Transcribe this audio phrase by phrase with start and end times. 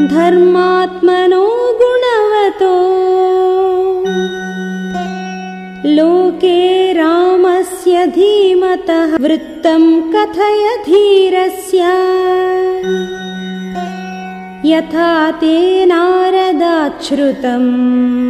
[0.00, 1.46] धर्मात्मनो
[1.82, 2.74] गुणवतो।
[5.88, 11.78] लोके रामस्य धीमतः वृत्तं कथय धीरस्य।
[14.64, 18.26] यथा ते नारदाच्छ्रुतम्।